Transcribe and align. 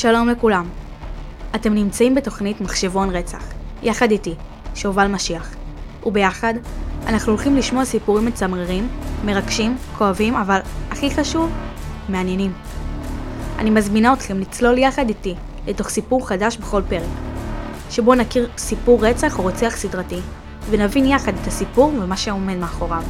שלום 0.00 0.28
לכולם. 0.28 0.68
אתם 1.54 1.74
נמצאים 1.74 2.14
בתוכנית 2.14 2.60
מחשבון 2.60 3.10
רצח, 3.10 3.44
יחד 3.82 4.10
איתי, 4.10 4.34
שובל 4.74 5.06
משיח. 5.06 5.54
וביחד, 6.06 6.54
אנחנו 7.06 7.32
הולכים 7.32 7.56
לשמוע 7.56 7.84
סיפורים 7.84 8.26
מצמררים, 8.26 8.88
מרגשים, 9.24 9.76
כואבים, 9.96 10.34
אבל 10.34 10.58
הכי 10.90 11.10
חשוב, 11.10 11.50
מעניינים. 12.08 12.52
אני 13.58 13.70
מזמינה 13.70 14.12
אתכם 14.12 14.38
לצלול 14.40 14.78
יחד 14.78 15.08
איתי 15.08 15.34
לתוך 15.66 15.88
סיפור 15.88 16.28
חדש 16.28 16.56
בכל 16.56 16.82
פרק, 16.88 17.10
שבו 17.90 18.14
נכיר 18.14 18.50
סיפור 18.56 19.06
רצח 19.06 19.38
או 19.38 19.42
רוצח 19.42 19.76
סדרתי, 19.76 20.20
ונבין 20.70 21.04
יחד 21.04 21.32
את 21.42 21.46
הסיפור 21.46 21.92
ומה 22.02 22.16
שעומד 22.16 22.56
מאחוריו. 22.56 23.02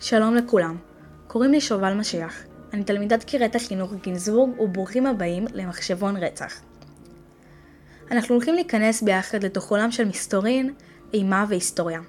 שלום 0.00 0.34
לכולם, 0.34 0.76
קוראים 1.34 1.52
לי 1.52 1.60
שובל 1.60 1.94
משיח. 1.94 2.34
אני 2.72 2.84
תלמידת 2.84 3.24
קירת 3.24 3.56
החינוך 3.56 3.92
גינזבורג 4.02 4.60
וברוכים 4.60 5.06
הבאים 5.06 5.44
למחשבון 5.52 6.16
רצח. 6.16 6.60
אנחנו 8.10 8.34
הולכים 8.34 8.54
להיכנס 8.54 9.02
ביחד 9.02 9.44
לתוך 9.44 9.70
עולם 9.70 9.90
של 9.90 10.04
מסתורין, 10.04 10.74
אימה 11.14 11.44
והיסטוריה. 11.48 12.00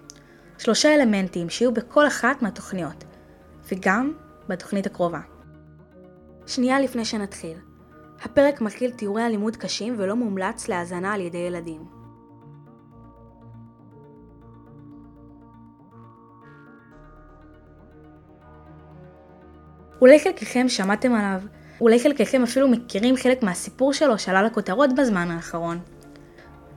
שלושה 0.58 0.96
אלמנטים 0.96 1.50
שיהיו 1.50 1.74
בכל 1.74 2.08
אחת 2.08 2.42
מהתוכניות, 2.42 3.04
וגם 3.72 4.14
בתוכנית 4.50 4.86
הקרובה. 4.86 5.20
שנייה 6.48 6.80
לפני 6.80 7.06
שנתחיל, 7.06 7.58
הפרק 8.22 8.62
מכיל 8.62 8.92
תיאורי 8.92 9.26
אלימות 9.26 9.56
קשים 9.56 9.96
ולא 9.98 10.16
מומלץ 10.16 10.68
להאזנה 10.68 11.14
על 11.14 11.22
ידי 11.22 11.38
ילדים. 11.38 11.95
אולי 20.02 20.20
חלקכם 20.20 20.70
שמעתם 20.70 21.14
עליו, 21.14 21.42
אולי 21.82 22.00
חלקכם 22.00 22.44
אפילו 22.44 22.68
מכירים 22.68 23.16
חלק 23.16 23.44
מהסיפור 23.44 23.94
שלו 23.94 24.20
שעלה 24.20 24.44
לכותרות 24.44 24.96
בזמן 24.96 25.32
האחרון. 25.32 25.80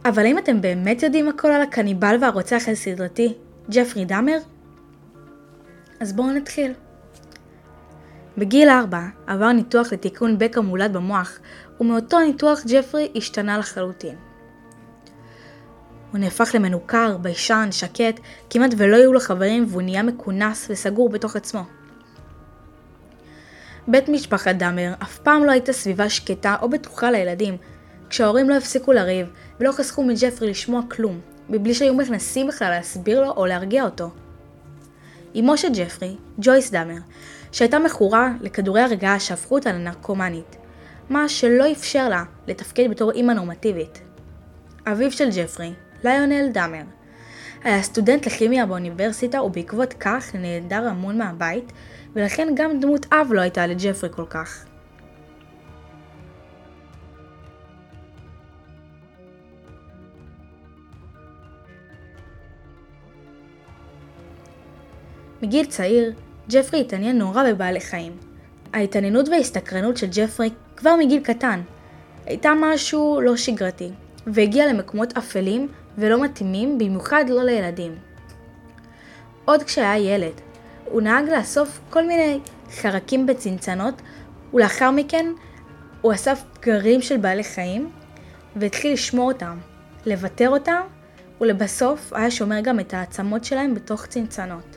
אבל 0.05 0.27
האם 0.27 0.39
אתם 0.39 0.61
באמת 0.61 1.03
יודעים 1.03 1.29
הכל 1.29 1.49
על 1.49 1.63
הקניבל 1.63 2.17
והרוצח 2.21 2.63
הסדרתי, 2.73 3.35
ג'פרי 3.71 4.05
דאמר? 4.05 4.39
אז 6.01 6.13
בואו 6.13 6.33
נתחיל. 6.33 6.73
בגיל 8.39 8.69
4 8.69 9.01
עבר 9.27 9.53
ניתוח 9.53 9.93
לתיקון 9.93 10.39
בקע 10.39 10.61
מולד 10.61 10.93
במוח, 10.93 11.39
ומאותו 11.81 12.21
ניתוח 12.21 12.61
ג'פרי 12.69 13.13
השתנה 13.17 13.59
לחלוטין. 13.59 14.15
הוא 16.13 16.19
נהפך 16.19 16.51
למנוכר, 16.55 17.17
ביישן, 17.17 17.69
שקט, 17.71 18.21
כמעט 18.51 18.71
ולא 18.77 18.97
היו 18.97 19.13
לו 19.13 19.21
חברים 19.21 19.65
והוא 19.69 19.83
נהיה 19.83 20.03
מכונס 20.03 20.71
וגור 20.87 21.09
בתוך 21.09 21.37
עצמו. 21.37 21.63
בית 23.91 24.09
משפחת 24.09 24.55
דאמר 24.55 24.93
אף 25.03 25.19
פעם 25.19 25.45
לא 25.45 25.53
הייתה 25.53 25.73
סביבה 25.73 26.09
שקטה 26.09 26.57
או 26.63 26.69
בטוחה 26.69 27.11
לילדים, 27.11 27.57
כשההורים 28.11 28.49
לא 28.49 28.57
הפסיקו 28.57 28.93
לריב 28.93 29.27
ולא 29.61 29.73
חסכו 29.73 30.05
מג'פרי 30.05 30.51
לשמוע 30.51 30.83
כלום, 30.91 31.21
מבלי 31.49 31.75
שהיו 31.75 31.95
מנסים 31.95 32.47
בכלל 32.47 32.71
להסביר 32.71 33.21
לו 33.21 33.31
או 33.31 33.47
להרגיע 33.47 33.85
אותו. 33.85 34.11
אמו 35.39 35.57
של 35.57 35.69
ג'פרי, 35.75 36.17
ג'ויס 36.39 36.71
דאמר, 36.71 36.99
שהייתה 37.53 37.79
מכורה 37.79 38.33
לכדורי 38.41 38.81
הרגעה 38.81 39.21
שהפכו 39.21 39.55
אותה 39.55 39.73
לנרקומנית, 39.73 40.57
מה 41.11 41.29
שלא 41.29 41.73
אפשר 41.73 42.09
לה 42.09 42.25
לתפקד 42.47 42.91
בתור 42.91 43.11
אימא 43.11 43.33
נורמטיבית. 43.33 44.01
אביו 44.87 45.13
של 45.13 45.29
ג'פרי, 45.37 45.73
ליונל 46.05 46.49
דאמר, 46.53 46.83
היה 47.65 47.83
סטודנט 47.83 48.27
לכימיה 48.27 48.67
באוניברסיטה 48.67 49.43
ובעקבות 49.43 49.93
כך 50.01 50.35
נעדר 50.35 50.85
המון 50.89 51.19
מהבית 51.19 51.73
ולכן 52.13 52.49
גם 52.57 52.81
דמות 52.81 53.07
אב 53.13 53.33
לא 53.33 53.41
הייתה 53.41 53.67
לג'פרי 53.67 54.09
כל 54.13 54.27
כך. 54.27 54.65
מגיל 65.43 65.67
צעיר, 65.67 66.13
ג'פרי 66.51 66.81
התעניין 66.81 67.19
נורא 67.19 67.53
בבעלי 67.53 67.81
חיים. 67.81 68.17
ההתעניינות 68.73 69.29
וההסתקרנות 69.29 69.97
של 69.97 70.07
ג'פרי 70.11 70.51
כבר 70.77 70.97
מגיל 70.97 71.23
קטן 71.23 71.61
הייתה 72.27 72.53
משהו 72.61 73.21
לא 73.21 73.37
שגרתי, 73.37 73.91
והגיע 74.27 74.67
למקומות 74.67 75.17
אפלים 75.17 75.69
ולא 75.99 76.23
מתאימים 76.23 76.79
במיוחד 76.79 77.25
לא 77.29 77.45
לילדים. 77.45 77.97
עוד 79.45 79.63
כשהיה 79.63 79.99
ילד, 79.99 80.33
הוא 80.85 81.03
נהג 81.03 81.29
לאסוף 81.29 81.81
כל 81.91 82.07
מיני 82.07 82.41
חרקים 82.71 83.27
בצנצנות, 83.27 83.95
ולאחר 84.55 84.91
מכן 84.91 85.27
הוא 86.01 86.13
אסף 86.13 86.43
פגרים 86.53 87.03
של 87.03 87.17
בעלי 87.17 87.45
חיים, 87.45 87.91
והתחיל 88.57 88.93
לשמור 88.93 89.33
אותם, 89.33 89.59
לוותר 90.07 90.49
אותם, 90.49 90.81
ולבסוף 91.41 92.13
היה 92.13 92.31
שומר 92.31 92.61
גם 92.61 92.81
את 92.81 92.95
העצמות 92.95 93.45
שלהם 93.45 93.75
בתוך 93.75 94.07
צנצנות. 94.07 94.77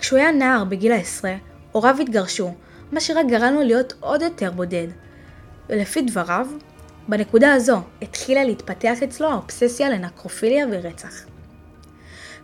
כשהוא 0.00 0.18
היה 0.18 0.32
נער 0.32 0.64
בגיל 0.64 0.92
העשרה, 0.92 1.34
הוריו 1.72 1.96
התגרשו, 2.00 2.54
מה 2.92 3.00
שרק 3.00 3.26
גרם 3.28 3.54
לו 3.54 3.62
להיות 3.62 3.94
עוד 4.00 4.22
יותר 4.22 4.50
בודד. 4.50 4.86
ולפי 5.68 6.02
דבריו, 6.02 6.46
בנקודה 7.08 7.54
הזו 7.54 7.80
התחילה 8.02 8.44
להתפתח 8.44 9.02
אצלו 9.04 9.30
האובססיה 9.30 9.90
לנקרופיליה 9.90 10.66
ורצח. 10.70 11.14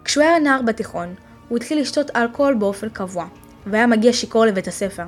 כשהוא 0.05 0.25
היה 0.25 0.39
נער 0.39 0.63
בתיכון, 0.63 1.15
הוא 1.49 1.59
התחיל 1.59 1.81
לשתות 1.81 2.17
אלכוהול 2.17 2.55
באופן 2.55 2.89
קבוע, 2.89 3.27
והיה 3.67 3.87
מגיע 3.87 4.13
שיכור 4.13 4.47
לבית 4.47 4.69
הספר. 4.69 5.05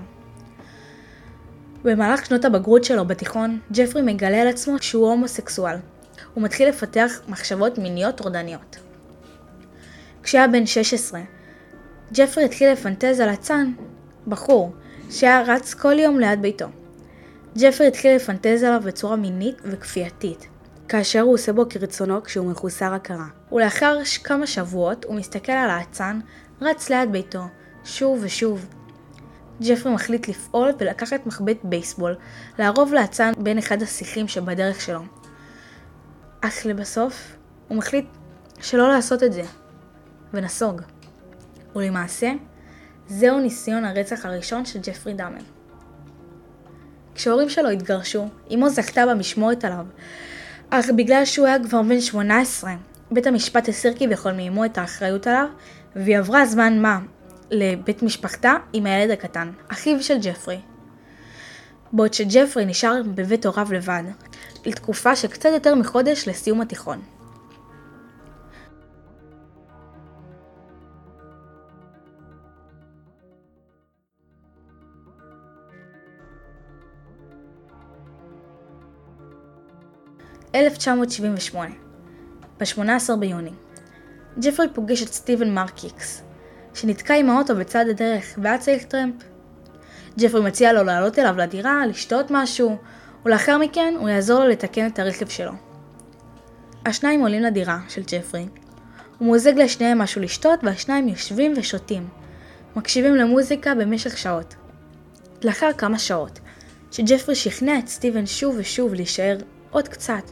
במהלך 1.84 2.26
שנות 2.26 2.44
הבגרות 2.44 2.84
שלו 2.84 3.04
בתיכון, 3.04 3.58
ג'פרי 3.72 4.02
מגלה 4.02 4.42
על 4.42 4.48
עצמו 4.48 4.76
שהוא 4.80 5.08
הומוסקסואל. 5.08 5.76
הוא 6.34 6.44
מתחיל 6.44 6.68
לפתח 6.68 7.20
מחשבות 7.28 7.78
מיניות 7.78 8.16
טורדניות. 8.16 8.76
כשהיה 10.22 10.48
בן 10.48 10.66
16, 10.66 11.20
ג'פרי 12.12 12.44
התחיל 12.44 12.72
לפנטז 12.72 13.20
על 13.20 13.34
אצן, 13.34 13.72
בחור, 14.26 14.72
שהיה 15.10 15.42
רץ 15.46 15.74
כל 15.74 15.98
יום 15.98 16.18
ליד 16.18 16.42
ביתו. 16.42 16.66
ג'פרי 17.58 17.86
התחיל 17.86 18.16
לפנטז 18.16 18.62
עליו 18.62 18.80
בצורה 18.84 19.16
מינית 19.16 19.56
וכפייתית, 19.64 20.48
כאשר 20.88 21.20
הוא 21.20 21.34
עושה 21.34 21.52
בו 21.52 21.68
כרצונו 21.68 22.22
כשהוא 22.22 22.50
מחוסר 22.50 22.92
הכרה. 22.94 23.26
ולאחר 23.52 23.98
כמה 24.24 24.46
שבועות 24.46 25.04
הוא 25.04 25.16
מסתכל 25.16 25.52
על 25.52 25.70
האצן, 25.70 26.20
רץ 26.60 26.90
ליד 26.90 27.12
ביתו, 27.12 27.42
שוב 27.84 28.18
ושוב. 28.22 28.66
ג'פרי 29.62 29.94
מחליט 29.94 30.28
לפעול 30.28 30.72
ולקחת 30.78 31.26
מחבט 31.26 31.56
בייסבול, 31.64 32.14
לערוב 32.58 32.94
לאצן 32.94 33.32
בין 33.38 33.58
אחד 33.58 33.82
השיחים 33.82 34.28
שבדרך 34.28 34.80
שלו. 34.80 35.00
אך 36.40 36.66
לבסוף, 36.66 37.36
הוא 37.68 37.78
מחליט 37.78 38.06
שלא 38.60 38.88
לעשות 38.88 39.22
את 39.22 39.32
זה, 39.32 39.42
ונסוג. 40.34 40.82
ולמעשה, 41.76 42.32
זהו 43.08 43.40
ניסיון 43.40 43.84
הרצח 43.84 44.26
הראשון 44.26 44.64
של 44.64 44.78
ג'פרי 44.82 45.14
דאמר. 45.14 45.55
כשההורים 47.16 47.48
שלו 47.48 47.68
התגרשו, 47.68 48.28
אמו 48.54 48.70
זכתה 48.70 49.06
במשמורת 49.06 49.64
עליו, 49.64 49.86
אך 50.70 50.90
בגלל 50.96 51.24
שהוא 51.24 51.46
היה 51.46 51.64
כבר 51.64 51.82
בן 51.82 52.00
18, 52.00 52.74
בית 53.10 53.26
המשפט 53.26 53.68
הסיר 53.68 53.92
כביכול 53.98 54.32
מאמו 54.32 54.64
את 54.64 54.78
האחריות 54.78 55.26
עליו, 55.26 55.46
והיא 55.96 56.18
עברה 56.18 56.46
זמן 56.46 56.82
מה 56.82 56.98
לבית 57.50 58.02
משפחתה 58.02 58.54
עם 58.72 58.86
הילד 58.86 59.10
הקטן, 59.10 59.50
אחיו 59.68 60.02
של 60.02 60.18
ג'פרי. 60.20 60.58
בעוד 61.92 62.14
שג'פרי 62.14 62.64
נשאר 62.64 63.02
בבית 63.14 63.46
הוריו 63.46 63.72
לבד, 63.72 64.02
לתקופה 64.66 65.16
של 65.16 65.28
קצת 65.28 65.48
יותר 65.52 65.74
מחודש 65.74 66.28
לסיום 66.28 66.60
התיכון. 66.60 67.02
1978, 80.76 81.74
ב-18 82.60 83.16
ביוני. 83.16 83.50
ג'פרי 84.40 84.66
פוגש 84.74 85.02
את 85.02 85.08
סטיבן 85.08 85.50
מרקיקס, 85.50 86.22
שנתקע 86.74 87.14
עם 87.14 87.30
האוטו 87.30 87.56
בצד 87.56 87.84
הדרך 87.90 88.38
והיה 88.42 88.58
צריך 88.58 88.84
טרמפ. 88.84 89.14
ג'פרי 90.18 90.40
מציע 90.40 90.72
לו 90.72 90.84
לעלות 90.84 91.18
אליו 91.18 91.36
לדירה, 91.36 91.86
לשתות 91.86 92.26
משהו, 92.30 92.76
ולאחר 93.24 93.58
מכן 93.58 93.94
הוא 93.98 94.08
יעזור 94.08 94.40
לו 94.40 94.48
לתקן 94.48 94.86
את 94.86 94.98
הרכב 94.98 95.28
שלו. 95.28 95.52
השניים 96.86 97.20
עולים 97.20 97.42
לדירה 97.42 97.78
של 97.88 98.02
ג'פרי, 98.06 98.46
הוא 99.18 99.26
מוזג 99.26 99.58
לשניהם 99.58 99.98
משהו 99.98 100.22
לשתות 100.22 100.60
והשניים 100.62 101.08
יושבים 101.08 101.52
ושותים, 101.56 102.08
מקשיבים 102.76 103.14
למוזיקה 103.14 103.74
במשך 103.74 104.18
שעות. 104.18 104.54
לאחר 105.44 105.70
כמה 105.78 105.98
שעות, 105.98 106.40
שג'פרי 106.92 107.34
שכנע 107.34 107.78
את 107.78 107.88
סטיבן 107.88 108.26
שוב 108.26 108.54
ושוב 108.58 108.94
להישאר 108.94 109.36
עוד 109.70 109.88
קצת, 109.88 110.30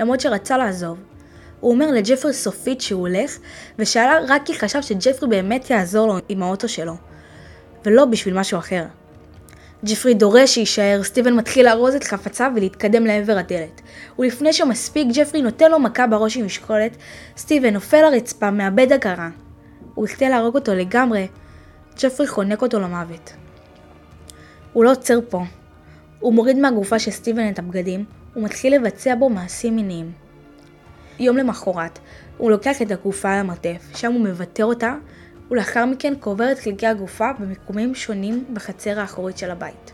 למרות 0.00 0.20
שרצה 0.20 0.56
לעזוב. 0.56 0.98
הוא 1.60 1.72
אומר 1.72 1.90
לג'פרי 1.90 2.32
סופית 2.32 2.80
שהוא 2.80 3.00
הולך, 3.00 3.38
ושאלה 3.78 4.18
רק 4.28 4.42
כי 4.44 4.58
חשב 4.58 4.82
שג'פרי 4.82 5.28
באמת 5.28 5.70
יעזור 5.70 6.06
לו 6.06 6.18
עם 6.28 6.42
האוטו 6.42 6.68
שלו. 6.68 6.94
ולא 7.84 8.04
בשביל 8.04 8.38
משהו 8.38 8.58
אחר. 8.58 8.84
ג'פרי 9.84 10.14
דורש 10.14 10.54
שיישאר, 10.54 11.02
סטיבן 11.02 11.34
מתחיל 11.34 11.66
לארוז 11.66 11.94
את 11.94 12.04
חפציו 12.04 12.52
ולהתקדם 12.56 13.06
לעבר 13.06 13.38
הדלת. 13.38 13.80
ולפני 14.18 14.52
שהוא 14.52 14.68
מספיק, 14.68 15.08
ג'פרי 15.14 15.42
נותן 15.42 15.70
לו 15.70 15.78
מכה 15.78 16.06
בראש 16.06 16.36
עם 16.36 16.46
משקולת, 16.46 16.96
סטיבן 17.36 17.74
נופל 17.74 18.10
לרצפה, 18.10 18.50
מאבד 18.50 18.92
הכרה. 18.92 19.28
וכדי 20.02 20.28
להרוג 20.28 20.54
אותו 20.54 20.74
לגמרי, 20.74 21.28
ג'פרי 22.02 22.26
חונק 22.26 22.62
אותו 22.62 22.80
למוות. 22.80 23.32
הוא 24.72 24.84
לא 24.84 24.90
עוצר 24.90 25.18
פה. 25.28 25.42
הוא 26.20 26.34
מוריד 26.34 26.58
מהגופה 26.58 26.98
של 26.98 27.10
סטיבן 27.10 27.48
את 27.48 27.58
הבגדים, 27.58 28.04
ומתחיל 28.36 28.74
לבצע 28.74 29.14
בו 29.14 29.28
מעשים 29.28 29.76
מיניים. 29.76 30.12
יום 31.18 31.36
למחרת, 31.36 31.98
הוא 32.38 32.50
לוקח 32.50 32.82
את 32.82 32.90
הגופה 32.90 33.38
למרתף, 33.40 33.96
שם 33.96 34.12
הוא 34.12 34.26
מוותר 34.26 34.64
אותה, 34.64 34.94
ולאחר 35.50 35.86
מכן 35.86 36.14
קובר 36.20 36.52
את 36.52 36.58
חלקי 36.58 36.86
הגופה 36.86 37.30
במיקומים 37.38 37.94
שונים 37.94 38.44
בחצר 38.54 39.00
האחורית 39.00 39.38
של 39.38 39.50
הבית. 39.50 39.92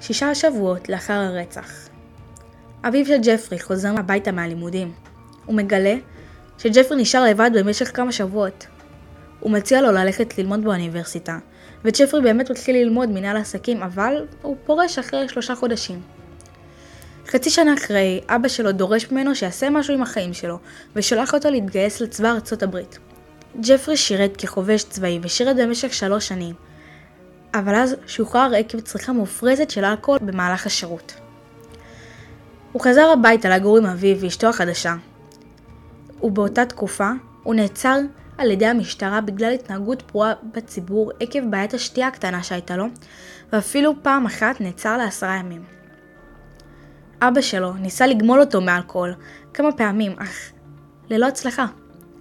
שישה 0.00 0.34
שבועות 0.34 0.88
לאחר 0.88 1.12
הרצח. 1.12 1.88
אביו 2.84 3.06
של 3.06 3.18
ג'פרי 3.22 3.60
חוזר 3.60 3.94
הביתה 3.98 4.32
מהלימודים. 4.32 4.92
הוא 5.46 5.56
מגלה 5.56 5.94
שג'פרי 6.58 7.02
נשאר 7.02 7.24
לבד 7.24 7.50
במשך 7.54 7.96
כמה 7.96 8.12
שבועות. 8.12 8.66
הוא 9.42 9.52
מציע 9.52 9.80
לו 9.80 9.92
ללכת 9.92 10.38
ללמוד 10.38 10.64
באוניברסיטה, 10.64 11.38
וג'פרי 11.84 12.20
באמת 12.20 12.50
מתחיל 12.50 12.76
ללמוד 12.76 13.08
מנהל 13.08 13.36
עסקים, 13.36 13.82
אבל 13.82 14.26
הוא 14.42 14.56
פורש 14.64 14.98
אחרי 14.98 15.28
שלושה 15.28 15.54
חודשים. 15.54 16.00
חצי 17.26 17.50
שנה 17.50 17.74
אחרי, 17.74 18.20
אבא 18.28 18.48
שלו 18.48 18.72
דורש 18.72 19.10
ממנו 19.10 19.34
שיעשה 19.34 19.70
משהו 19.70 19.94
עם 19.94 20.02
החיים 20.02 20.34
שלו, 20.34 20.58
ושולח 20.96 21.34
אותו 21.34 21.50
להתגייס 21.50 22.00
לצבא 22.00 22.30
ארצות 22.30 22.62
הברית. 22.62 22.98
ג'פרי 23.60 23.96
שירת 23.96 24.36
כחובש 24.36 24.84
צבאי 24.84 25.18
ושירת 25.22 25.56
במשך 25.56 25.92
שלוש 25.92 26.28
שנים, 26.28 26.54
אבל 27.54 27.74
אז 27.74 27.96
שוחרר 28.06 28.52
עקב 28.56 28.80
צריכה 28.80 29.12
מופרזת 29.12 29.70
של 29.70 29.84
אלכוהול 29.84 30.20
במהלך 30.22 30.66
השירות. 30.66 31.14
הוא 32.72 32.82
חזר 32.82 33.10
הביתה 33.12 33.48
לגור 33.48 33.78
עם 33.78 33.86
אביו 33.86 34.20
ואשתו 34.20 34.46
החדשה, 34.46 34.94
ובאותה 36.22 36.64
תקופה 36.64 37.10
הוא 37.42 37.54
נעצר 37.54 37.98
על 38.38 38.50
ידי 38.50 38.66
המשטרה 38.66 39.20
בגלל 39.20 39.52
התנהגות 39.52 40.02
פרועה 40.02 40.32
בציבור 40.52 41.12
עקב 41.20 41.50
בעיית 41.50 41.74
השתייה 41.74 42.08
הקטנה 42.08 42.42
שהייתה 42.42 42.76
לו, 42.76 42.86
ואפילו 43.52 43.94
פעם 44.02 44.26
אחת 44.26 44.60
נעצר 44.60 44.96
לעשרה 44.96 45.36
ימים. 45.36 45.64
אבא 47.22 47.40
שלו 47.40 47.72
ניסה 47.72 48.06
לגמול 48.06 48.40
אותו 48.40 48.60
מאלכוהול 48.60 49.14
כמה 49.54 49.72
פעמים, 49.72 50.12
אך 50.18 50.52
ללא 51.10 51.26
הצלחה. 51.26 51.66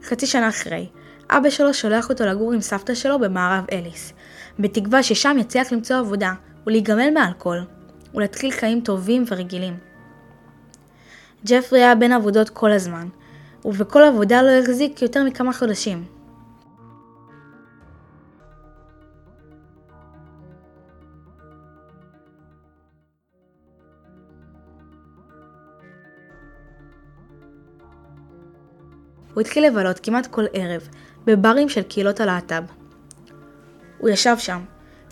חצי 0.03 0.27
שנה 0.27 0.49
אחרי, 0.49 0.89
אבא 1.29 1.49
שלו 1.49 1.73
שולח 1.73 2.09
אותו 2.09 2.25
לגור 2.25 2.53
עם 2.53 2.61
סבתא 2.61 2.93
שלו 2.93 3.19
במערב 3.19 3.65
אליס, 3.71 4.13
בתקווה 4.59 5.03
ששם 5.03 5.37
יצליח 5.39 5.71
למצוא 5.71 5.95
עבודה 5.95 6.33
ולהיגמל 6.67 7.09
מאלכוהול, 7.13 7.65
ולהתחיל 8.13 8.51
חיים 8.51 8.81
טובים 8.81 9.23
ורגילים. 9.27 9.77
ג'פרי 11.45 11.83
היה 11.83 11.95
בין 11.95 12.11
עבודות 12.11 12.49
כל 12.49 12.71
הזמן, 12.71 13.07
ובכל 13.65 14.03
עבודה 14.03 14.41
לא 14.41 14.49
החזיק 14.49 15.01
יותר 15.01 15.23
מכמה 15.23 15.53
חודשים. 15.53 16.03
הוא 29.33 29.41
התחיל 29.41 29.67
לבלות 29.67 29.99
כמעט 29.99 30.27
כל 30.27 30.45
ערב 30.53 30.87
בברים 31.25 31.69
של 31.69 31.81
קהילות 31.81 32.19
הלהט"ב. 32.19 32.63
הוא 33.97 34.09
ישב 34.09 34.35
שם, 34.37 34.61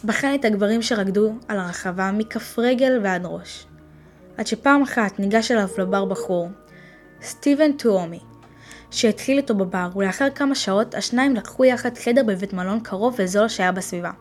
בחן 0.05 0.35
את 0.35 0.45
הגברים 0.45 0.81
שרקדו 0.81 1.35
על 1.47 1.59
הרחבה 1.59 2.11
מכף 2.11 2.59
רגל 2.59 2.99
ועד 3.03 3.25
ראש. 3.25 3.65
עד 4.37 4.47
שפעם 4.47 4.81
אחת 4.81 5.19
ניגש 5.19 5.51
אליו 5.51 5.67
לבר 5.77 6.05
בחור, 6.05 6.49
סטיבן 7.21 7.71
טואומי, 7.71 8.19
שהתחיל 8.91 9.38
איתו 9.38 9.56
בבר, 9.56 9.89
ולאחר 9.95 10.27
כמה 10.36 10.56
שעות 10.56 10.95
השניים 10.95 11.36
לקחו 11.36 11.65
יחד 11.65 11.97
חדר 11.97 12.24
בבית 12.24 12.53
מלון 12.53 12.80
קרוב 12.80 13.15
וזול 13.18 13.47
שהיה 13.47 13.71
בסביבה. 13.71 14.12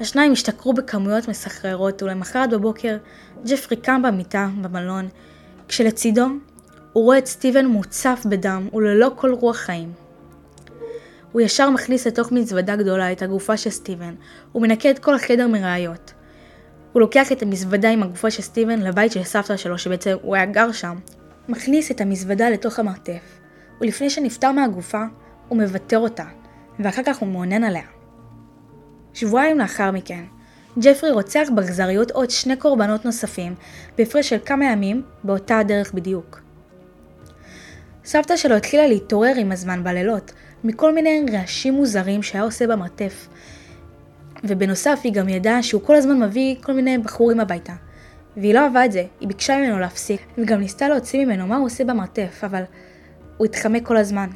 השניים 0.00 0.32
השתכרו 0.32 0.72
בכמויות 0.72 1.28
מסחררות, 1.28 2.02
ולמחרת 2.02 2.50
בבוקר 2.50 2.96
ג'פרי 3.46 3.76
קם 3.76 4.02
במיטה 4.02 4.48
במלון, 4.62 5.08
כשלצידו 5.68 6.26
הוא 6.92 7.04
רואה 7.04 7.18
את 7.18 7.26
סטיבן 7.26 7.66
מוצף 7.66 8.26
בדם 8.30 8.68
וללא 8.72 9.10
כל 9.16 9.32
רוח 9.32 9.56
חיים. 9.56 9.92
הוא 11.32 11.40
ישר 11.40 11.70
מכניס 11.70 12.06
לתוך 12.06 12.32
מזוודה 12.32 12.76
גדולה 12.76 13.12
את 13.12 13.22
הגופה 13.22 13.56
של 13.56 13.70
סטיבן, 13.70 14.14
ומנקה 14.54 14.90
את 14.90 14.98
כל 14.98 15.14
החדר 15.14 15.48
מראיות. 15.48 16.12
הוא 16.92 17.00
לוקח 17.00 17.32
את 17.32 17.42
המזוודה 17.42 17.90
עם 17.90 18.02
הגופה 18.02 18.30
של 18.30 18.42
סטיבן 18.42 18.80
לבית 18.80 19.12
של 19.12 19.22
סבתא 19.22 19.56
שלו 19.56 19.78
שבעצם 19.78 20.16
הוא 20.22 20.34
היה 20.36 20.46
גר 20.46 20.72
שם, 20.72 20.96
מכניס 21.50 21.90
את 21.90 22.00
המזוודה 22.00 22.50
לתוך 22.50 22.78
המרתף, 22.78 23.40
ולפני 23.80 24.10
שנפטר 24.10 24.52
מהגופה, 24.52 25.04
הוא 25.48 25.58
מוותר 25.58 25.98
אותה, 25.98 26.24
ואחר 26.78 27.02
כך 27.02 27.18
הוא 27.18 27.28
מעונן 27.28 27.64
עליה. 27.64 27.82
שבועיים 29.14 29.58
לאחר 29.58 29.90
מכן, 29.90 30.24
ג'פרי 30.78 31.10
רוצח 31.10 31.48
באכזריות 31.54 32.10
עוד 32.10 32.30
שני 32.30 32.56
קורבנות 32.56 33.04
נוספים, 33.04 33.54
בהפרש 33.98 34.28
של 34.28 34.38
כמה 34.44 34.64
ימים, 34.64 35.02
באותה 35.24 35.58
הדרך 35.58 35.92
בדיוק. 35.92 36.40
סבתא 38.04 38.36
שלו 38.36 38.56
התחילה 38.56 38.86
להתעורר 38.86 39.32
עם 39.36 39.52
הזמן 39.52 39.84
בלילות, 39.84 40.32
מכל 40.64 40.94
מיני 40.94 41.26
רעשים 41.32 41.74
מוזרים 41.74 42.22
שהיה 42.22 42.44
עושה 42.44 42.66
במרתף. 42.66 43.28
ובנוסף 44.44 45.00
היא 45.04 45.12
גם 45.12 45.28
ידעה 45.28 45.62
שהוא 45.62 45.82
כל 45.82 45.94
הזמן 45.94 46.22
מביא 46.22 46.56
כל 46.62 46.72
מיני 46.72 46.98
בחורים 46.98 47.40
הביתה. 47.40 47.72
והיא 48.36 48.54
לא 48.54 48.60
אהבה 48.60 48.84
את 48.84 48.92
זה, 48.92 49.04
היא 49.20 49.28
ביקשה 49.28 49.58
ממנו 49.58 49.78
להפסיק, 49.78 50.20
וגם 50.38 50.60
ניסתה 50.60 50.88
להוציא 50.88 51.24
ממנו 51.24 51.46
מה 51.46 51.56
הוא 51.56 51.66
עושה 51.66 51.84
במרתף, 51.84 52.40
אבל 52.44 52.62
הוא 53.36 53.44
התחמק 53.44 53.86
כל 53.86 53.96
הזמן. 53.96 54.28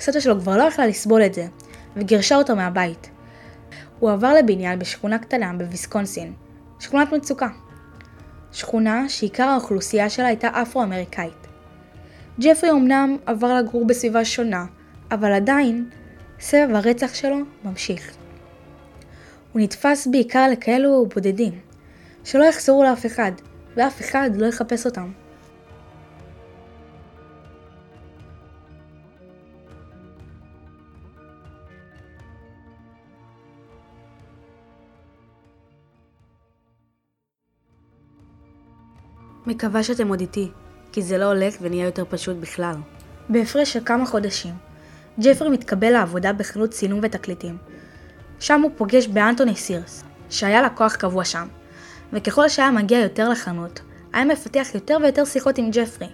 סבתא 0.00 0.20
שלו 0.20 0.40
כבר 0.40 0.56
לא 0.56 0.62
יכלה 0.62 0.86
לסבול 0.86 1.22
את 1.22 1.34
זה, 1.34 1.46
וגירשה 1.96 2.36
אותו 2.36 2.56
מהבית. 2.56 3.10
הוא 3.98 4.10
עבר 4.10 4.32
לבניין 4.34 4.78
בשכונה 4.78 5.18
קטנה 5.18 5.52
בוויסקונסין, 5.58 6.32
שכונת 6.80 7.12
מצוקה. 7.12 7.48
שכונה 8.52 9.08
שעיקר 9.08 9.44
האוכלוסייה 9.44 10.10
שלה 10.10 10.26
הייתה 10.26 10.48
אפרו-אמריקאית. 10.62 11.46
ג'פרי 12.40 12.70
אמנם 12.70 13.16
עבר 13.26 13.54
לגור 13.54 13.86
בסביבה 13.86 14.24
שונה, 14.24 14.64
אבל 15.10 15.32
עדיין, 15.32 15.90
סבב 16.40 16.74
הרצח 16.74 17.14
שלו 17.14 17.36
ממשיך. 17.64 18.16
הוא 19.52 19.62
נתפס 19.62 20.06
בעיקר 20.06 20.48
לכאלו 20.52 21.06
בודדים, 21.14 21.52
שלא 22.28 22.44
יחזרו 22.44 22.84
לאף 22.84 23.06
אחד, 23.06 23.32
ואף 23.76 24.00
אחד 24.00 24.30
לא 24.36 24.46
יחפש 24.46 24.86
אותם. 24.86 25.12
מקווה 39.46 39.82
שאתם 39.82 40.08
עוד 40.08 40.20
איתי, 40.20 40.50
כי 40.92 41.02
זה 41.02 41.18
לא 41.18 41.24
הולך 41.24 41.54
ונהיה 41.60 41.84
יותר 41.84 42.04
פשוט 42.08 42.36
בכלל. 42.36 42.74
בהפרש 43.28 43.72
של 43.72 43.84
כמה 43.84 44.06
חודשים, 44.06 44.54
ג'פרי 45.20 45.48
מתקבל 45.48 45.90
לעבודה 45.90 46.32
בחנות 46.32 46.70
צילום 46.70 47.00
ותקליטים. 47.02 47.58
שם 48.40 48.60
הוא 48.62 48.70
פוגש 48.76 49.06
באנטוני 49.06 49.56
סירס, 49.56 50.04
שהיה 50.30 50.62
לקוח 50.62 50.96
קבוע 50.96 51.24
שם, 51.24 51.48
וככל 52.12 52.48
שהיה 52.48 52.70
מגיע 52.70 52.98
יותר 52.98 53.28
לחנות, 53.28 53.80
היה 54.12 54.24
מפתח 54.24 54.68
יותר 54.74 54.98
ויותר 55.02 55.24
שיחות 55.24 55.58
עם 55.58 55.70
ג'פרי. 55.72 56.08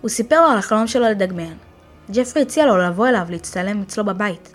הוא 0.00 0.08
סיפר 0.08 0.40
לו 0.40 0.46
על 0.46 0.58
החלום 0.58 0.86
שלו 0.86 1.04
לדגמן. 1.04 1.52
ג'פרי 2.10 2.42
הציע 2.42 2.66
לו 2.66 2.76
לבוא 2.76 3.08
אליו 3.08 3.26
להצטלם 3.30 3.82
אצלו 3.82 4.04
בבית. 4.04 4.54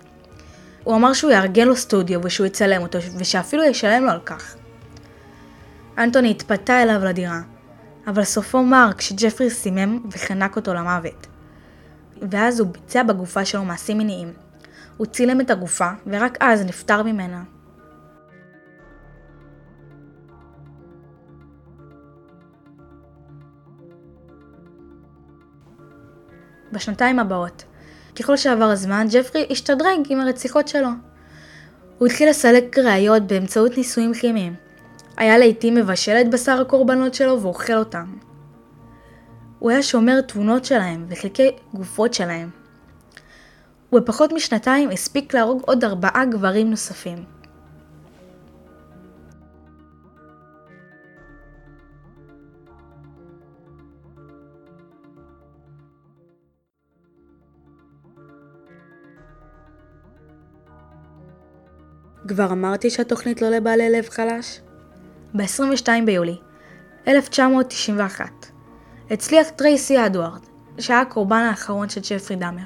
הוא 0.84 0.96
אמר 0.96 1.12
שהוא 1.12 1.30
יארגן 1.30 1.68
לו 1.68 1.76
סטודיו 1.76 2.20
ושהוא 2.24 2.46
יצלם 2.46 2.82
אותו, 2.82 2.98
ושאפילו 3.18 3.64
ישלם 3.64 4.04
לו 4.04 4.10
על 4.10 4.20
כך. 4.24 4.56
אנטוני 5.98 6.30
התפתה 6.30 6.82
אליו 6.82 7.04
לדירה, 7.04 7.40
אבל 8.06 8.24
סופו 8.24 8.62
מר 8.62 8.90
כשג'פרי 8.98 9.50
סימם 9.50 9.98
וחנק 10.12 10.56
אותו 10.56 10.74
למוות. 10.74 11.26
ואז 12.30 12.60
הוא 12.60 12.68
ביצע 12.68 13.02
בגופה 13.02 13.44
שלו 13.44 13.64
מעשים 13.64 13.98
מיניים. 13.98 14.32
הוא 14.96 15.06
צילם 15.06 15.40
את 15.40 15.50
הגופה, 15.50 15.90
ורק 16.06 16.36
אז 16.40 16.64
נפטר 16.64 17.02
ממנה. 17.02 17.42
בשנתיים 26.72 27.18
הבאות. 27.18 27.64
ככל 28.18 28.36
שעבר 28.36 28.64
הזמן, 28.64 29.06
ג'פרי 29.10 29.46
השתדרג 29.50 29.98
עם 30.08 30.20
הרציחות 30.20 30.68
שלו. 30.68 30.88
הוא 31.98 32.06
התחיל 32.06 32.30
לסלק 32.30 32.78
ראיות 32.78 33.22
באמצעות 33.22 33.76
ניסויים 33.76 34.14
כימיים. 34.14 34.54
היה 35.16 35.38
לעיתים 35.38 35.74
מבשל 35.74 36.16
את 36.20 36.30
בשר 36.30 36.60
הקורבנות 36.60 37.14
שלו 37.14 37.42
ואוכל 37.42 37.72
אותם. 37.72 38.14
הוא 39.58 39.70
היה 39.70 39.82
שומר 39.82 40.20
תמונות 40.20 40.64
שלהם 40.64 41.06
וחלקי 41.08 41.50
גופות 41.74 42.14
שלהם. 42.14 42.50
ובפחות 43.92 44.32
משנתיים 44.32 44.90
הספיק 44.90 45.34
להרוג 45.34 45.62
עוד 45.66 45.84
ארבעה 45.84 46.24
גברים 46.24 46.70
נוספים. 46.70 47.39
כבר 62.30 62.52
אמרתי 62.52 62.90
שהתוכנית 62.90 63.42
לא 63.42 63.48
לבעלי 63.48 63.90
לב 63.90 64.08
חלש? 64.08 64.60
ב-22 65.34 65.88
ביולי 66.06 66.36
1991 67.08 68.30
הצליח 69.10 69.48
טרייסי 69.48 70.06
אדוארד, 70.06 70.40
שהיה 70.78 71.00
הקורבן 71.00 71.36
האחרון 71.36 71.88
של 71.88 72.00
ג'פרי 72.10 72.36
דאמר, 72.36 72.62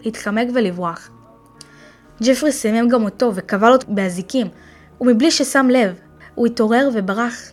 להתחמק 0.00 0.48
ולברוח. 0.54 1.10
ג'פרי 2.22 2.52
סימם 2.52 2.88
גם 2.88 3.04
אותו 3.04 3.32
וקבל 3.34 3.72
אותו 3.72 3.86
באזיקים, 3.88 4.46
ומבלי 5.00 5.30
ששם 5.30 5.68
לב, 5.70 6.00
הוא 6.34 6.46
התעורר 6.46 6.88
וברח. 6.94 7.52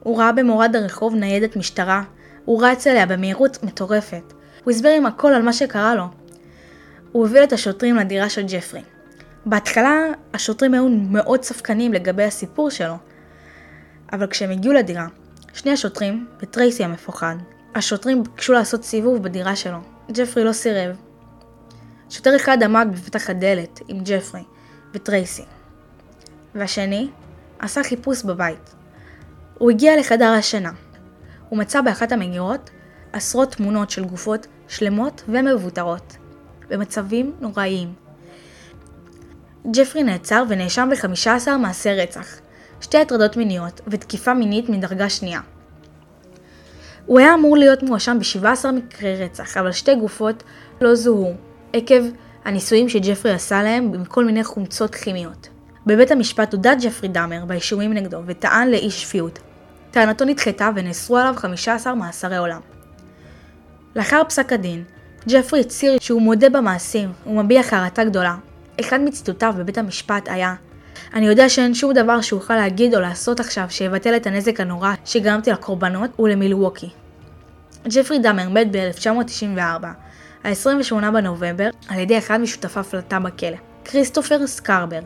הוא 0.00 0.18
ראה 0.18 0.32
במורד 0.32 0.76
הרחוב 0.76 1.14
ניידת 1.14 1.56
משטרה, 1.56 2.02
הוא 2.44 2.64
רץ 2.64 2.86
אליה 2.86 3.06
במהירות 3.06 3.62
מטורפת. 3.62 4.32
הוא 4.64 4.70
הסבר 4.70 4.88
עם 4.88 5.06
הכל 5.06 5.32
על 5.32 5.42
מה 5.42 5.52
שקרה 5.52 5.94
לו. 5.94 6.04
הוא 7.12 7.22
הוביל 7.22 7.44
את 7.44 7.52
השוטרים 7.52 7.96
לדירה 7.96 8.28
של 8.28 8.42
ג'פרי. 8.48 8.82
בהתחלה 9.46 10.00
השוטרים 10.34 10.74
היו 10.74 10.88
מאוד 10.88 11.42
ספקנים 11.44 11.92
לגבי 11.92 12.24
הסיפור 12.24 12.70
שלו, 12.70 12.94
אבל 14.12 14.26
כשהם 14.26 14.50
הגיעו 14.50 14.74
לדירה, 14.74 15.06
שני 15.54 15.70
השוטרים 15.70 16.26
וטרייסי 16.40 16.84
המפוחד, 16.84 17.36
השוטרים 17.74 18.22
ביקשו 18.22 18.52
לעשות 18.52 18.84
סיבוב 18.84 19.22
בדירה 19.22 19.56
שלו. 19.56 19.78
ג'פרי 20.12 20.44
לא 20.44 20.52
סירב. 20.52 20.96
שוטר 22.10 22.36
אחד 22.36 22.62
עמד 22.62 22.88
בפתח 22.92 23.30
הדלת 23.30 23.80
עם 23.88 23.98
ג'פרי 24.04 24.42
וטרייסי, 24.94 25.44
והשני 26.54 27.08
עשה 27.58 27.82
חיפוש 27.82 28.22
בבית. 28.22 28.74
הוא 29.58 29.70
הגיע 29.70 29.96
לחדר 29.96 30.28
השינה. 30.28 30.70
הוא 31.48 31.58
מצא 31.58 31.80
באחת 31.80 32.12
המגירות 32.12 32.70
עשרות 33.12 33.52
תמונות 33.54 33.90
של 33.90 34.04
גופות 34.04 34.46
שלמות 34.68 35.22
ומבוטרות, 35.28 36.16
במצבים 36.68 37.32
נוראיים. 37.40 37.94
ג'פרי 39.70 40.02
נעצר 40.02 40.44
ונאשם 40.48 40.88
ב-15 40.90 41.50
מעשי 41.56 41.94
רצח, 41.94 42.26
שתי 42.80 42.98
הטרדות 42.98 43.36
מיניות 43.36 43.80
ותקיפה 43.86 44.34
מינית 44.34 44.68
מדרגה 44.68 45.08
שנייה. 45.08 45.40
הוא 47.06 47.18
היה 47.18 47.34
אמור 47.34 47.56
להיות 47.56 47.82
מואשם 47.82 48.18
ב-17 48.18 48.70
מקרי 48.70 49.24
רצח, 49.24 49.56
אבל 49.56 49.72
שתי 49.72 49.94
גופות 49.94 50.42
לא 50.80 50.94
זוהו, 50.94 51.34
עקב 51.72 52.02
הניסויים 52.44 52.88
שג'פרי 52.88 53.32
עשה 53.32 53.62
להם 53.62 53.92
עם 53.94 54.04
כל 54.04 54.24
מיני 54.24 54.44
חומצות 54.44 54.94
כימיות. 54.94 55.48
בבית 55.86 56.10
המשפט 56.10 56.52
הודה 56.52 56.74
ג'פרי 56.82 57.08
דאמר 57.08 57.44
באישומים 57.44 57.92
נגדו 57.92 58.20
וטען 58.26 58.70
לאי 58.70 58.90
שפיות. 58.90 59.38
טענתו 59.90 60.24
נדחתה 60.24 60.70
ונאסרו 60.74 61.16
עליו 61.16 61.34
15 61.36 61.94
מאסרי 61.94 62.36
עולם. 62.36 62.60
לאחר 63.96 64.22
פסק 64.28 64.52
הדין, 64.52 64.84
ג'פרי 65.28 65.60
הצהיר 65.60 65.98
שהוא 66.00 66.22
מודה 66.22 66.48
במעשים 66.48 67.12
ומביע 67.26 67.62
חרטה 67.62 68.04
גדולה, 68.04 68.36
אחד 68.80 69.00
מציטוטיו 69.00 69.54
בבית 69.58 69.78
המשפט 69.78 70.28
היה 70.28 70.54
אני 71.14 71.26
יודע 71.26 71.48
שאין 71.48 71.74
שום 71.74 71.92
דבר 71.92 72.20
שאוכל 72.20 72.56
להגיד 72.56 72.94
או 72.94 73.00
לעשות 73.00 73.40
עכשיו 73.40 73.64
שיבטל 73.68 74.16
את 74.16 74.26
הנזק 74.26 74.60
הנורא 74.60 74.94
שגרמתי 75.04 75.50
לקורבנות 75.50 76.20
ולמילווקי. 76.20 76.88
ג'פרי 77.88 78.18
דאמר 78.18 78.48
מת 78.48 78.66
ב-1994, 78.70 79.86
ה-28 80.44 81.10
בנובמבר, 81.12 81.68
על 81.88 81.98
ידי 81.98 82.18
אחד 82.18 82.40
משותפיו 82.40 82.84
לתא 82.92 83.18
בכלא, 83.18 83.56
כריסטופר 83.84 84.46
סקרבר, 84.46 85.00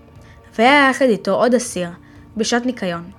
והיה 0.58 0.90
יחד 0.90 1.04
איתו 1.04 1.34
עוד 1.34 1.54
אסיר, 1.54 1.88
בשעת 2.36 2.66
ניקיון. 2.66 3.10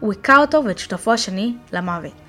הוא 0.00 0.12
היכה 0.12 0.36
אותו 0.36 0.64
ואת 0.64 0.78
שותפו 0.78 1.12
השני 1.12 1.54
למוות. 1.72 2.25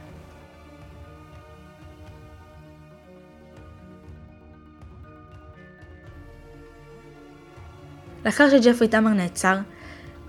לאחר 8.28 8.50
שג'פרי 8.50 8.88
תמר 8.88 9.10
נעצר, 9.10 9.58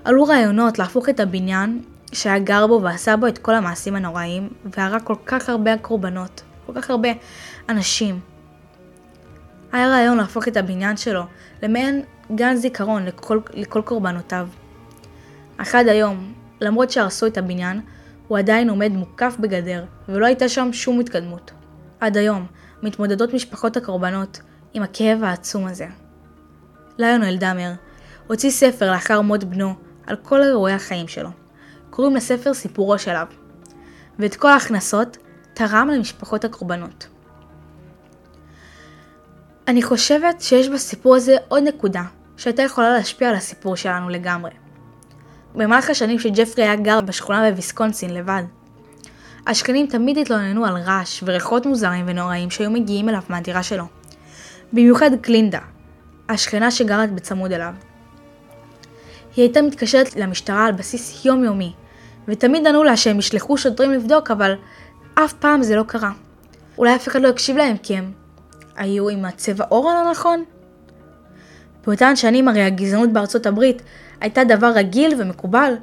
עלו 0.04 0.24
רעיונות 0.24 0.78
להפוך 0.78 1.08
את 1.08 1.20
הבניין 1.20 1.82
שהיה 2.12 2.38
גר 2.38 2.66
בו 2.66 2.80
ועשה 2.82 3.16
בו 3.16 3.26
את 3.26 3.38
כל 3.38 3.54
המעשים 3.54 3.96
הנוראים, 3.96 4.48
והרג 4.64 5.02
כל 5.02 5.14
כך 5.26 5.48
הרבה 5.48 5.78
קורבנות, 5.78 6.42
כל 6.66 6.72
כך 6.74 6.90
הרבה 6.90 7.08
אנשים. 7.68 8.20
היה 9.72 9.88
רעיון 9.88 10.16
להפוך 10.16 10.48
את 10.48 10.56
הבניין 10.56 10.96
שלו 10.96 11.22
למעין 11.62 12.02
גן 12.34 12.54
זיכרון 12.54 13.04
לכל, 13.04 13.40
לכל 13.54 13.82
קורבנותיו. 13.82 14.48
אך 15.56 15.74
עד 15.74 15.88
היום, 15.88 16.32
למרות 16.60 16.90
שהרסו 16.90 17.26
את 17.26 17.38
הבניין, 17.38 17.80
הוא 18.28 18.38
עדיין 18.38 18.70
עומד 18.70 18.92
מוקף 18.92 19.36
בגדר, 19.40 19.84
ולא 20.08 20.26
הייתה 20.26 20.48
שם 20.48 20.68
שום 20.72 21.00
התקדמות. 21.00 21.50
עד 22.00 22.16
היום, 22.16 22.46
מתמודדות 22.82 23.34
משפחות 23.34 23.76
הקורבנות 23.76 24.40
עם 24.74 24.82
הכאב 24.82 25.24
העצום 25.24 25.66
הזה. 25.66 25.86
ליונל 26.98 27.36
דאמר 27.36 27.72
הוציא 28.28 28.50
ספר 28.50 28.92
לאחר 28.92 29.20
מות 29.20 29.44
בנו 29.44 29.74
על 30.06 30.16
כל 30.16 30.42
אירועי 30.42 30.74
החיים 30.74 31.08
שלו. 31.08 31.30
קוראים 31.90 32.16
לספר 32.16 32.54
סיפורו 32.54 32.98
של 32.98 33.10
אב. 33.10 33.28
ואת 34.18 34.36
כל 34.36 34.48
ההכנסות 34.48 35.16
תרם 35.54 35.88
למשפחות 35.94 36.44
הקורבנות. 36.44 37.08
אני 39.68 39.82
חושבת 39.82 40.40
שיש 40.40 40.68
בסיפור 40.68 41.16
הזה 41.16 41.36
עוד 41.48 41.62
נקודה 41.62 42.02
שהייתה 42.36 42.62
יכולה 42.62 42.92
להשפיע 42.92 43.28
על 43.28 43.34
הסיפור 43.34 43.76
שלנו 43.76 44.08
לגמרי. 44.08 44.50
במהלך 45.54 45.90
השנים 45.90 46.18
שג'פרי 46.18 46.64
היה 46.64 46.76
גר 46.76 47.00
בשכונה 47.00 47.50
בוויסקונסין 47.50 48.14
לבד, 48.14 48.42
השכנים 49.46 49.86
תמיד 49.86 50.18
התלוננו 50.18 50.64
על 50.66 50.76
רעש 50.76 51.22
וריחות 51.26 51.66
מוזרים 51.66 52.04
ונוראים 52.08 52.50
שהיו 52.50 52.70
מגיעים 52.70 53.08
אליו 53.08 53.22
מהדירה 53.28 53.62
שלו. 53.62 53.84
במיוחד 54.72 55.10
קלינדה, 55.22 55.60
השכנה 56.28 56.70
שגרת 56.70 57.12
בצמוד 57.12 57.52
אליו. 57.52 57.74
היא 59.38 59.44
הייתה 59.44 59.62
מתקשרת 59.62 60.16
למשטרה 60.16 60.66
על 60.66 60.72
בסיס 60.72 61.24
יומיומי, 61.24 61.72
ותמיד 62.28 62.66
ענו 62.66 62.84
לה 62.84 62.96
שהם 62.96 63.18
ישלחו 63.18 63.56
שוטרים 63.56 63.92
לבדוק, 63.92 64.30
אבל 64.30 64.54
אף 65.14 65.32
פעם 65.32 65.62
זה 65.62 65.76
לא 65.76 65.82
קרה. 65.82 66.10
אולי 66.78 66.94
אף 66.94 67.08
אחד 67.08 67.22
לא 67.22 67.28
הקשיב 67.28 67.56
להם 67.56 67.76
כי 67.76 67.96
הם 67.96 68.12
היו 68.76 69.08
עם 69.08 69.24
הצבע 69.24 69.64
עור 69.68 69.90
הלא 69.90 70.10
נכון? 70.10 70.44
באותן 71.86 72.16
שנים 72.16 72.48
הרי 72.48 72.62
הגזענות 72.62 73.12
בארצות 73.12 73.46
הברית 73.46 73.82
הייתה 74.20 74.44
דבר 74.44 74.70
רגיל 74.74 75.14
ומקובל, 75.18 75.74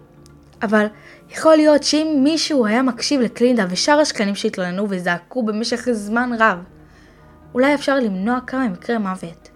אבל 0.61 0.85
יכול 1.29 1.55
להיות 1.55 1.83
שאם 1.83 2.19
מישהו 2.23 2.65
היה 2.65 2.81
מקשיב 2.81 3.21
לקלינדה 3.21 3.65
ושאר 3.69 3.99
השכנים 3.99 4.35
שהתלוננו 4.35 4.85
וזעקו 4.89 5.43
במשך 5.43 5.87
זמן 5.91 6.29
רב, 6.39 6.57
אולי 7.53 7.73
אפשר 7.75 7.99
למנוע 7.99 8.39
כמה 8.47 8.67
מקרי 8.67 8.97
מוות. 8.97 9.54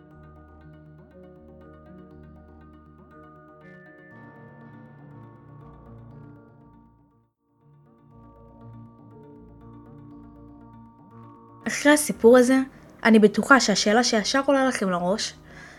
אחרי 11.70 11.92
הסיפור 11.92 12.38
הזה, 12.38 12.58
אני 13.04 13.20
בטוחה 13.20 13.60
שהשאלה 13.60 14.04
שישר 14.04 14.42
עולה 14.46 14.66
לכם 14.66 14.90
לראש, 14.90 15.34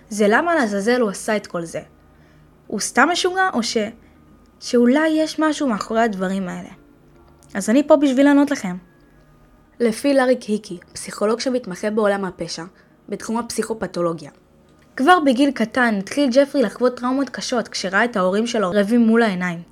זה 0.08 0.26
למה 0.28 0.54
לעזאזל 0.54 1.00
הוא 1.00 1.10
עשה 1.10 1.36
את 1.36 1.46
כל 1.46 1.64
זה. 1.64 1.80
הוא 2.66 2.80
סתם 2.80 3.08
משוגע, 3.12 3.48
או 3.54 3.62
ש... 3.62 3.76
שאולי 4.60 5.08
יש 5.08 5.38
משהו 5.38 5.68
מאחורי 5.68 6.00
הדברים 6.00 6.48
האלה. 6.48 6.68
אז 7.54 7.70
אני 7.70 7.88
פה 7.88 7.96
בשביל 7.96 8.26
לענות 8.26 8.50
לכם. 8.50 8.76
לפי 9.80 10.14
לאריק 10.14 10.42
היקי, 10.42 10.78
פסיכולוג 10.92 11.40
שמתמחה 11.40 11.90
בעולם 11.90 12.24
הפשע, 12.24 12.64
בתחום 13.08 13.36
הפסיכופתולוגיה. 13.36 14.30
כבר 14.96 15.18
בגיל 15.26 15.50
קטן 15.50 15.94
התחיל 15.98 16.30
ג'פרי 16.32 16.62
לחוות 16.62 17.00
טראומות 17.00 17.28
קשות 17.28 17.68
כשראה 17.68 18.04
את 18.04 18.16
ההורים 18.16 18.46
שלו 18.46 18.70
רבים 18.74 19.00
מול 19.00 19.22
העיניים, 19.22 19.62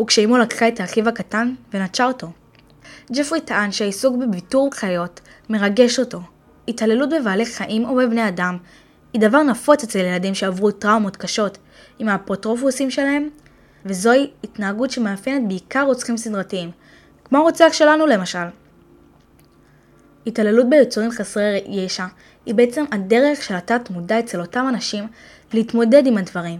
וכשאימו 0.00 0.38
לקחה 0.38 0.68
את 0.68 0.80
האחיו 0.80 1.08
הקטן 1.08 1.54
ונטשה 1.74 2.04
אותו. 2.04 2.30
ג'פרי 3.12 3.40
טען 3.40 3.72
שהעיסוק 3.72 4.16
בביטור 4.16 4.70
חיות 4.74 5.20
מרגש 5.48 5.98
אותו. 5.98 6.20
התעללות 6.68 7.08
בבעלי 7.10 7.46
חיים 7.46 7.84
או 7.84 7.96
בבני 7.96 8.28
אדם 8.28 8.56
היא 9.12 9.20
דבר 9.20 9.42
נפוץ 9.42 9.84
אצל 9.84 9.98
ילדים 9.98 10.34
שעברו 10.34 10.70
טראומות 10.70 11.16
קשות 11.16 11.58
עם 11.98 12.08
האפוטרופוסים 12.08 12.90
שלהם, 12.90 13.28
וזוהי 13.84 14.30
התנהגות 14.44 14.90
שמאפיינת 14.90 15.48
בעיקר 15.48 15.82
רוצחים 15.82 16.16
סדרתיים, 16.16 16.70
כמו 17.24 17.38
הרוצח 17.38 17.68
שלנו 17.72 18.06
למשל. 18.06 18.46
התעללות 20.26 20.66
ביצורים 20.70 21.10
חסרי 21.10 21.62
ישע 21.66 22.06
היא 22.46 22.54
בעצם 22.54 22.84
הדרך 22.92 23.42
של 23.42 23.54
התת 23.54 23.90
מודע 23.90 24.18
אצל 24.18 24.40
אותם 24.40 24.66
אנשים 24.68 25.08
להתמודד 25.52 26.06
עם 26.06 26.18
הדברים, 26.18 26.58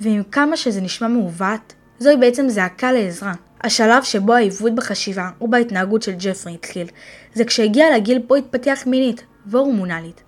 ועם 0.00 0.22
כמה 0.22 0.56
שזה 0.56 0.80
נשמע 0.80 1.08
מעוות, 1.08 1.72
זוהי 1.98 2.16
בעצם 2.16 2.48
זעקה 2.48 2.92
לעזרה. 2.92 3.34
השלב 3.64 4.02
שבו 4.02 4.34
העיוות 4.34 4.74
בחשיבה 4.74 5.30
ובהתנהגות 5.40 6.02
של 6.02 6.12
ג'פרי 6.18 6.54
התחיל, 6.54 6.86
זה 7.34 7.44
כשהגיע 7.44 7.96
לגיל 7.96 8.18
בו 8.18 8.34
התפתח 8.34 8.82
מינית 8.86 9.24
והורמונלית. 9.46 10.22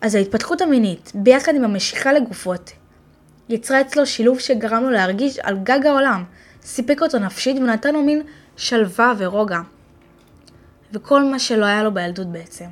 אז 0.00 0.14
ההתפתחות 0.14 0.60
המינית, 0.60 1.12
ביחד 1.14 1.54
עם 1.54 1.64
המשיכה 1.64 2.12
לגופות, 2.12 2.70
יצרה 3.48 3.80
אצלו 3.80 4.06
שילוב 4.06 4.38
שגרם 4.38 4.82
לו 4.82 4.90
להרגיש 4.90 5.38
על 5.38 5.58
גג 5.62 5.86
העולם, 5.86 6.24
סיפק 6.62 7.02
אותו 7.02 7.18
נפשית 7.18 7.56
ונתן 7.56 7.94
לו 7.94 8.02
מין 8.02 8.22
שלווה 8.56 9.12
ורוגע. 9.18 9.60
וכל 10.92 11.22
מה 11.22 11.38
שלא 11.38 11.64
היה 11.64 11.82
לו 11.82 11.94
בילדות 11.94 12.26
בעצם. 12.26 12.64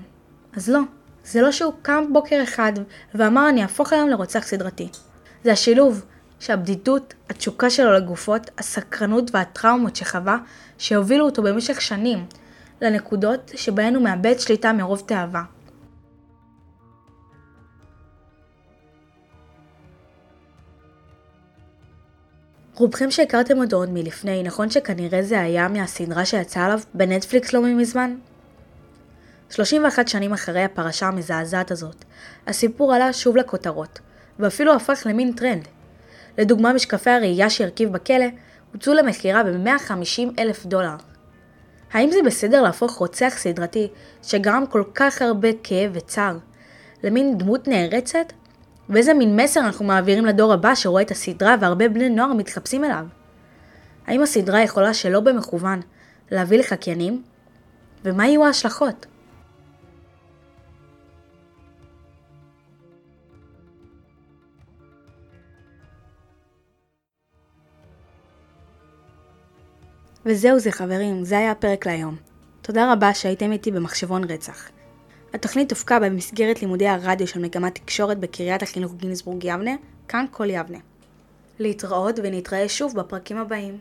אז 0.56 0.68
לא, 0.68 0.80
זה 1.24 1.40
לא 1.40 1.52
שהוא 1.52 1.72
קם 1.82 2.04
בוקר 2.12 2.40
אחד 2.42 2.72
ואמר 3.14 3.48
אני 3.48 3.62
אהפוך 3.62 3.92
היום 3.92 4.08
לרוצח 4.08 4.46
סדרתי. 4.46 4.88
זה 5.44 5.52
השילוב 5.52 6.04
שהבדידות, 6.44 7.14
התשוקה 7.30 7.70
שלו 7.70 7.92
לגופות, 7.92 8.50
הסקרנות 8.58 9.30
והטראומות 9.34 9.96
שחווה, 9.96 10.38
שהובילו 10.78 11.24
אותו 11.24 11.42
במשך 11.42 11.80
שנים 11.80 12.26
לנקודות 12.82 13.50
שבהן 13.54 13.94
הוא 13.94 14.04
מאבד 14.04 14.38
שליטה 14.38 14.72
מרוב 14.72 15.02
תאווה. 15.06 15.42
רובכם 22.74 23.10
שהכרתם 23.10 23.58
אותו 23.58 23.76
עוד 23.76 23.90
מלפני, 23.90 24.42
נכון 24.42 24.70
שכנראה 24.70 25.22
זה 25.22 25.40
היה 25.40 25.68
מהסדרה 25.68 26.24
שיצאה 26.24 26.64
עליו 26.64 26.80
בנטפליקס 26.94 27.52
לא 27.52 27.62
מזמן? 27.62 28.16
31 29.50 30.08
שנים 30.08 30.32
אחרי 30.32 30.64
הפרשה 30.64 31.06
המזעזעת 31.06 31.70
הזאת, 31.70 32.04
הסיפור 32.46 32.94
עלה 32.94 33.12
שוב 33.12 33.36
לכותרות, 33.36 33.98
ואפילו 34.38 34.74
הפך 34.74 35.02
למין 35.06 35.32
טרנד. 35.32 35.73
לדוגמה, 36.38 36.72
משקפי 36.72 37.10
הראייה 37.10 37.50
שהרכיב 37.50 37.92
בכלא 37.92 38.26
הוצאו 38.72 38.94
למכירה 38.94 39.42
ב-150 39.42 40.22
אלף 40.38 40.66
דולר. 40.66 40.96
האם 41.92 42.10
זה 42.10 42.18
בסדר 42.26 42.62
להפוך 42.62 42.92
רוצח 42.92 43.34
סדרתי, 43.36 43.88
שגרם 44.22 44.64
כל 44.70 44.82
כך 44.94 45.22
הרבה 45.22 45.48
כאב 45.62 45.90
וצער, 45.94 46.36
למין 47.02 47.38
דמות 47.38 47.68
נערצת? 47.68 48.32
ואיזה 48.88 49.14
מין 49.14 49.40
מסר 49.40 49.60
אנחנו 49.60 49.84
מעבירים 49.84 50.26
לדור 50.26 50.52
הבא 50.52 50.74
שרואה 50.74 51.02
את 51.02 51.10
הסדרה 51.10 51.56
והרבה 51.60 51.88
בני 51.88 52.08
נוער 52.08 52.32
מתחפשים 52.32 52.84
אליו? 52.84 53.06
האם 54.06 54.22
הסדרה 54.22 54.62
יכולה 54.62 54.94
שלא 54.94 55.20
במכוון 55.20 55.80
להביא 56.30 56.58
לחקיינים? 56.58 57.22
ומה 58.04 58.26
יהיו 58.26 58.46
ההשלכות? 58.46 59.06
וזהו 70.26 70.58
זה 70.58 70.70
חברים, 70.70 71.24
זה 71.24 71.38
היה 71.38 71.50
הפרק 71.50 71.86
להיום. 71.86 72.16
תודה 72.62 72.92
רבה 72.92 73.14
שהייתם 73.14 73.52
איתי 73.52 73.70
במחשבון 73.70 74.24
רצח. 74.24 74.68
התוכנית 75.34 75.70
הופקה 75.70 76.00
במסגרת 76.00 76.62
לימודי 76.62 76.88
הרדיו 76.88 77.26
של 77.26 77.40
מגמת 77.40 77.74
תקשורת 77.74 78.18
בקריית 78.18 78.62
החינוך 78.62 78.94
גינסבורג 78.94 79.44
יבנה, 79.44 79.74
כאן 80.08 80.24
כל 80.30 80.50
יבנה. 80.50 80.78
להתראות 81.58 82.18
ונתראה 82.22 82.68
שוב 82.68 82.94
בפרקים 82.96 83.36
הבאים. 83.36 83.78